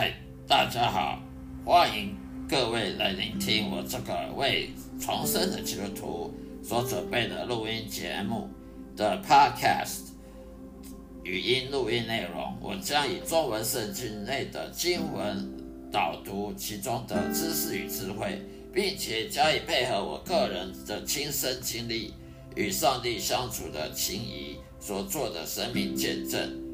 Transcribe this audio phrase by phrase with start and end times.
[0.00, 0.14] 嗨
[0.46, 1.20] 大家好，
[1.64, 2.16] 欢迎
[2.48, 4.70] 各位来聆听我这个为
[5.00, 8.48] 重生的基督徒所准备的录音节目
[8.96, 10.10] 的 Podcast
[11.24, 12.56] 语音录音内容。
[12.60, 15.52] 我将以中文圣经内的经文
[15.90, 18.40] 导读其中的知识与智慧，
[18.72, 22.14] 并且加以配合我个人的亲身经历
[22.54, 26.67] 与上帝相处的情谊所做的生命见证。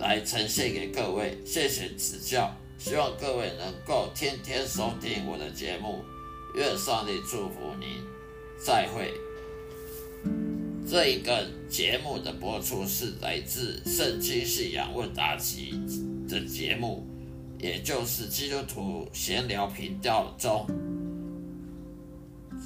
[0.00, 6.02] 来呈现给各位，谢谢指教，希望各位能够天天收听我的节目，
[6.54, 8.02] 愿上帝祝福您，
[8.58, 9.12] 再会。
[10.88, 15.74] 这一个节目的播出是来自《圣经信仰问答集》
[16.28, 17.06] 的节目，
[17.58, 20.66] 也就是基督徒闲聊频道中，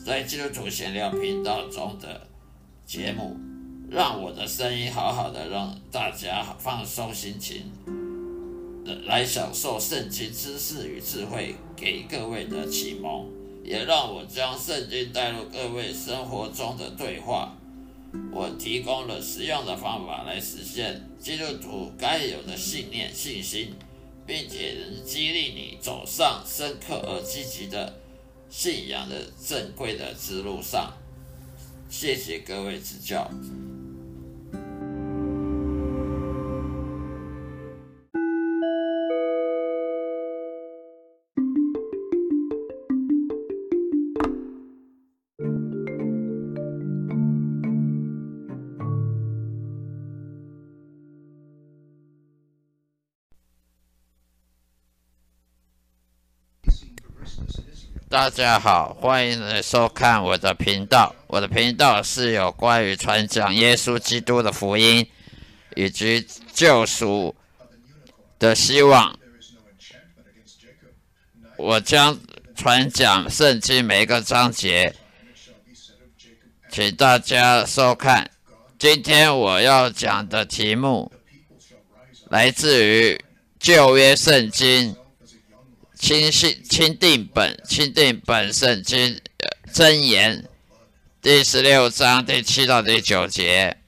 [0.06, 2.28] 在基督徒闲聊频道中的
[2.86, 3.36] 节目。
[3.94, 7.70] 让我的声音好好的，让大家放松心情，
[9.06, 13.28] 来享受圣经知识与智慧给各位的启蒙，
[13.62, 17.56] 也让我将圣经带入各位生活中的对话。
[18.32, 23.72] 我提供了实用的方法来实现基督徒该有的信念、信心，
[24.26, 27.94] 并且能激励你走上深刻而积极的
[28.50, 30.92] 信仰的正规的之路上。
[31.88, 33.30] 谢谢各位指教。
[58.14, 61.12] 大家好，欢迎来收看我的频道。
[61.26, 65.04] 我的频道是有关于传讲耶稣基督的福音
[65.74, 67.34] 以及救赎
[68.38, 69.18] 的希望。
[71.56, 72.16] 我将
[72.54, 74.94] 传讲圣经每一个章节，
[76.70, 78.30] 请大家收看。
[78.78, 81.10] 今天我要讲的题目
[82.30, 83.20] 来自于
[83.58, 84.94] 旧约圣经。
[86.06, 89.18] 钦信钦定本钦定本圣经
[89.72, 90.44] 真言
[91.22, 93.78] 第十六章第七到第九节，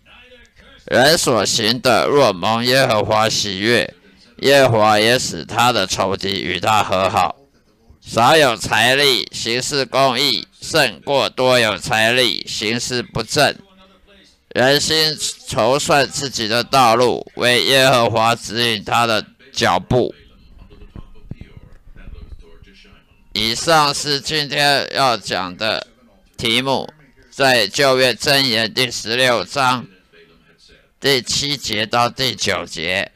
[0.86, 3.92] 人所行的若蒙耶和华喜悦，
[4.38, 7.36] 耶和华也使他的仇敌与他和好。
[8.00, 13.54] 少有财力行事公义，胜过多有财力行事不正。
[14.54, 15.14] 人心
[15.46, 19.22] 筹算自己的道路，为耶和华指引他的
[19.52, 20.14] 脚步。
[23.38, 25.86] 以上是今天要讲的
[26.38, 26.90] 题目，
[27.30, 29.86] 在旧约箴言第十六章
[30.98, 33.12] 第七节到第九节。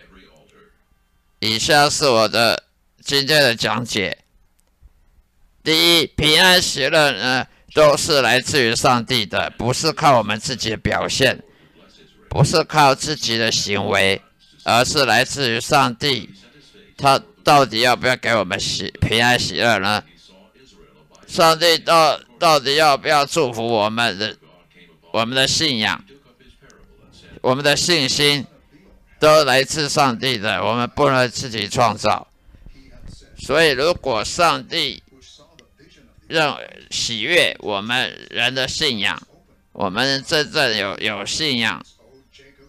[1.39, 2.65] 以下是我的
[3.03, 4.19] 今天的讲解。
[5.65, 11.43] 第一，平安喜乐呢，都是来自于上帝的，不是靠我们自己的表现，
[12.29, 14.21] 不是靠自己的行为，
[14.65, 16.29] 而是来自于上帝。
[17.01, 20.05] 他到底要不要给我们喜平安喜乐呢？
[21.27, 24.37] 上帝到到底要不要祝福我们的
[25.13, 26.05] 我们的信仰，
[27.41, 28.45] 我们的信心
[29.19, 32.27] 都来自上帝的，我们不能自己创造。
[33.39, 35.03] 所以，如果上帝
[36.29, 36.59] 让
[36.91, 39.21] 喜悦我们人的信仰，
[39.73, 41.85] 我们真正有有信仰、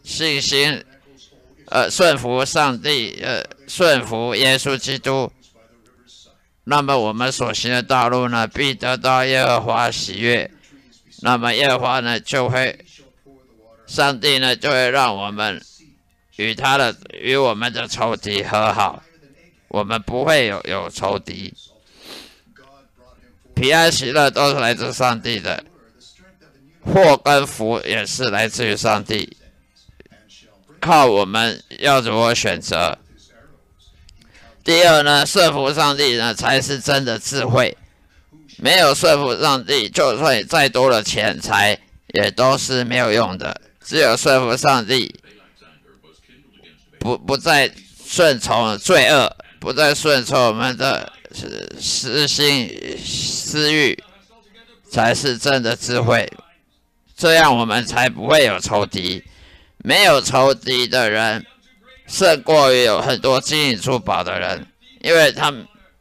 [0.03, 0.83] 信心，
[1.65, 3.43] 呃，顺服上帝，呃，
[3.73, 5.31] 顺服耶稣基督。
[6.65, 10.51] 那么我们所行的道路呢，必得到耶和华喜悦。
[11.21, 12.83] 那么耶和华呢，就会，
[13.87, 15.63] 上帝呢，就会让我们
[16.35, 19.01] 与他的与我们的仇敌和好，
[19.69, 21.53] 我们不会有有仇敌。
[23.55, 25.63] 平安喜乐都是来自上帝的，
[26.81, 29.37] 祸跟福也是来自于上帝，
[30.81, 32.97] 靠我们要如何选择。
[34.63, 37.75] 第二呢，顺服上帝呢才是真的智慧。
[38.57, 41.79] 没有顺服上帝，就算再多的钱财，
[42.13, 43.59] 也都是没有用的。
[43.83, 45.15] 只有顺服上帝，
[46.99, 47.71] 不不再
[48.05, 51.11] 顺从罪恶，不再顺从我们的
[51.79, 52.69] 私心
[53.03, 53.97] 私欲，
[54.91, 56.31] 才是真的智慧。
[57.17, 59.23] 这样我们才不会有仇敌。
[59.83, 61.43] 没有仇敌的人。
[62.11, 64.67] 胜过于有很多金银珠宝的人，
[64.99, 65.49] 因为他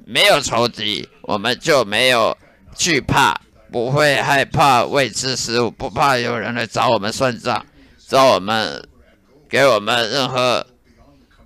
[0.04, 2.36] 没有仇敌，我们就没有
[2.74, 3.40] 惧怕，
[3.70, 7.64] 不会害怕未知事物，不怕有人来找我们算账，
[8.08, 8.88] 找我们
[9.48, 10.66] 给我们任何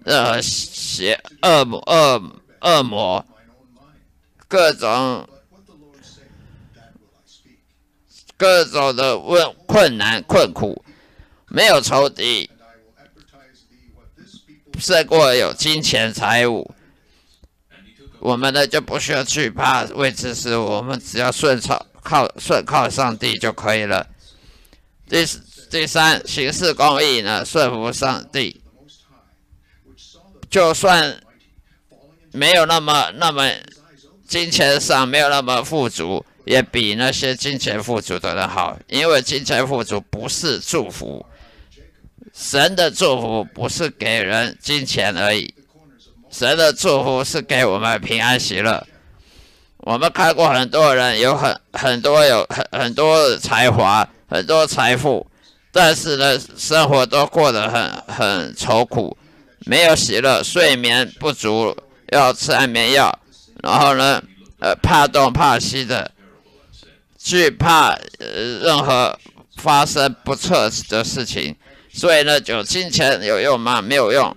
[0.02, 2.22] 任何邪恶恶
[2.62, 3.22] 恶魔、
[4.48, 5.28] 各种
[8.38, 10.82] 各种的问困难困苦，
[11.48, 12.48] 没有仇敌，
[14.78, 16.70] 胜过有金钱财物。
[18.20, 24.06] 我们呢就不需要惧怕未知事物，我们只要顺操靠顺靠上帝就可以了。
[25.06, 25.26] 第
[25.70, 28.62] 第三，行事公义呢，顺服上帝，
[30.48, 31.20] 就算
[32.32, 33.50] 没有那么那么
[34.26, 41.24] 金钱上没有那么富足，也比那些金钱富足的人好，因为金钱富足不是祝福，
[42.32, 45.52] 神的祝福不是给人金钱而已。
[46.30, 48.84] 神的祝福是给我们平安喜乐。
[49.78, 55.26] 我们看过很多人有很很多有很很多才华、很多财富，
[55.70, 59.16] 但是呢，生活都过得很很愁苦，
[59.66, 61.76] 没有喜乐，睡眠不足，
[62.08, 63.16] 要吃安眠药，
[63.62, 64.22] 然后呢，
[64.58, 66.10] 呃，怕东怕西的，
[67.18, 69.18] 惧怕呃任何
[69.56, 71.54] 发生不测的事情，
[71.92, 73.80] 所以呢，有金钱有用吗？
[73.82, 74.36] 没有用。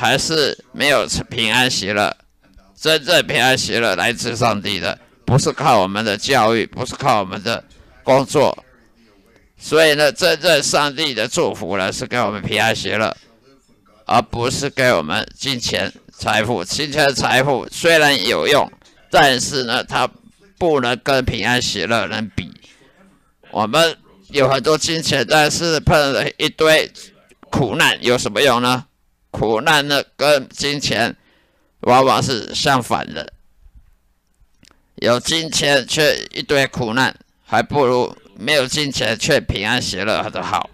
[0.00, 2.16] 还是没有平安喜乐，
[2.80, 7.64] 真正平安喜乐来自上帝的，不是靠我们的教育，不是靠我们的
[8.04, 8.56] 工作。
[9.58, 13.16] 所以呢，真正上帝的祝福呢，是给我们平安喜乐，
[14.06, 16.62] 而不是给我们金钱财富。
[16.62, 18.70] 金钱财富虽然有用，
[19.10, 20.08] 但是呢，它
[20.58, 22.48] 不能跟平安喜乐能比。
[23.50, 23.96] 我们
[24.28, 26.90] 有很多金钱，但是碰了一堆
[27.50, 28.84] 苦难，有什么用呢？
[29.30, 31.14] 苦难呢，跟金钱
[31.80, 33.32] 往往是相反的。
[34.96, 37.14] 有金钱却一堆苦难，
[37.44, 40.68] 还不如没有金钱却平安喜乐的好。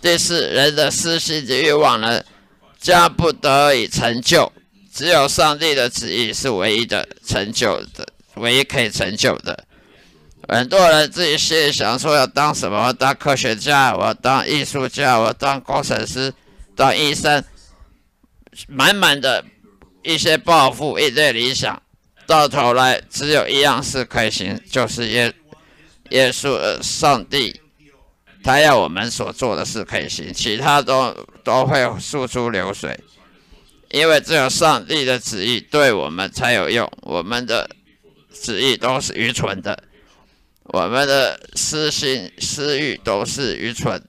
[0.00, 2.22] 第四，人的私心及欲望呢，
[2.80, 4.52] 将不得以成就。
[4.92, 9.64] 只有上帝的旨意是唯一的成就的，唯一可以成就的。
[10.48, 16.32] 很多人自己心里想说要当什么，当科学家，我当艺术家，我当工程师。
[16.74, 17.42] 当医生，
[18.68, 19.44] 满满的
[20.04, 21.82] 一些抱负，一堆理想，
[22.24, 25.34] 到头来只有一样事可以行，就是耶
[26.10, 27.60] 耶稣呃上帝，
[28.44, 31.12] 他要我们所做的事可以行，其他都
[31.42, 32.96] 都会付出流水，
[33.90, 37.68] 因为只有上帝的旨意对我们才有用，我们的
[38.32, 39.82] 旨意都是愚蠢的，
[40.68, 44.02] 我们的私心私欲都是愚蠢，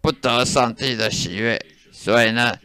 [0.00, 1.60] 不得上帝的喜悦。
[1.92, 2.56] 所以呢，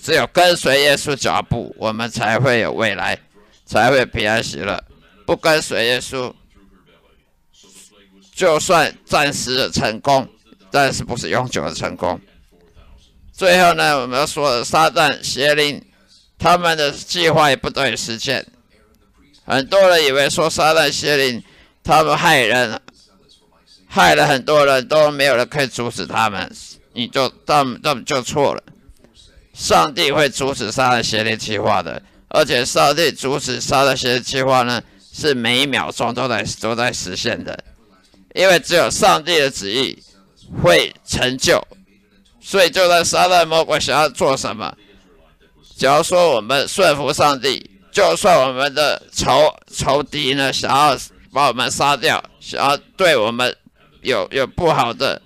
[0.00, 3.18] 只有跟随耶稣脚步，我们才会有未来，
[3.66, 4.82] 才会平安喜乐。
[5.26, 6.32] 不跟随耶稣，
[8.34, 10.28] 就算暂时的成功，
[10.70, 12.20] 但是不是永久的成功。
[13.32, 15.84] 最后呢，我们要说撒旦邪灵，
[16.38, 18.46] 他们的计划也不得以实现。
[19.44, 21.42] 很多人以为说撒旦邪灵，
[21.84, 22.80] 他们害人，
[23.88, 26.50] 害了很多人都没有人可以阻止他们。
[26.94, 28.62] 你就这么这么就错了，
[29.54, 37.58] 上帝会阻止杀人邪灵计划的，而且上帝阻止杀人邪灵计划呢，是每一秒钟都在都在实现的，
[38.34, 40.02] 因为只有上帝的旨意
[40.62, 41.66] 会成就，
[42.42, 44.76] 所以就算杀人魔鬼想要做什么，
[45.76, 50.94] 假如说我们顺服上帝，就算我们的仇仇敌呢想要
[51.32, 53.56] 把我们杀掉，想要对我们
[54.02, 55.20] 有有不好的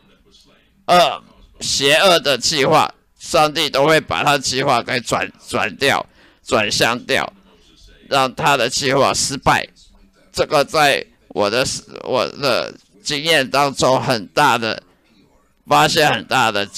[0.86, 1.22] 恶。
[1.58, 6.04] 邪恶的计划，上帝都会把他计划给转转掉、
[6.44, 7.32] 转向掉，
[8.10, 9.66] 让他的计划失败。
[10.30, 11.64] 这个在我的
[12.04, 14.82] 我的经验当中，很大的
[15.66, 16.68] 发现，很大的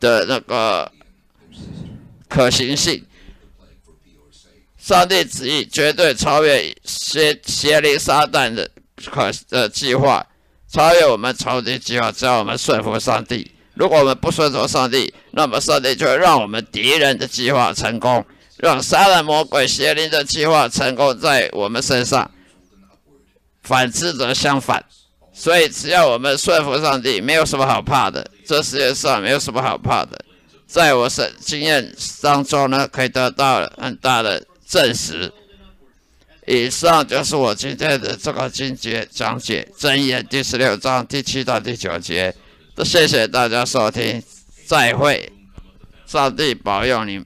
[0.00, 0.90] 的那个
[2.26, 3.04] 可行性。
[4.82, 8.68] 上帝旨意绝对超越邪邪灵撒旦的
[9.12, 10.26] 可的计划。
[10.72, 13.48] 超越我们仇敌计划，只要我们顺服上帝。
[13.74, 18.24] 如果我们不顺从上帝，那么上帝就会让我们敌人的计划成功，
[18.56, 22.28] 让杀人魔鬼邪灵的计划成功在我们身上。
[23.62, 24.84] 反之则相反。
[25.32, 28.26] 所以，只要我们顺服上帝，没有什么好怕的。
[28.44, 30.18] 这世界上没有什么好怕的。
[30.66, 34.42] 在我生经验当中呢，可以得到很大的
[34.72, 35.30] 证实。
[36.46, 42.34] 以上就是我今天的这个经节讲解，真言第十六章第七到第九节。
[42.82, 44.22] 谢谢大家收听，
[44.66, 45.30] 再会，
[46.06, 47.22] 上帝保佑你。